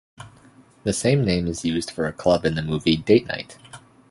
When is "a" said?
2.07-2.11